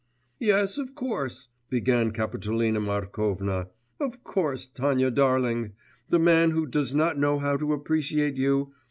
'Yes, 0.39 0.79
of 0.79 0.95
course,' 0.95 1.47
began 1.69 2.09
Kapitolina 2.11 2.79
Markovna, 2.79 3.67
'of 3.99 4.23
course, 4.23 4.65
Tanya 4.65 5.11
darling, 5.11 5.73
the 6.09 6.17
man 6.17 6.49
who 6.49 6.65
does 6.65 6.95
not 6.95 7.19
know 7.19 7.37
how 7.37 7.55
to 7.55 7.73
appreciate 7.73 8.35
you 8.37 8.73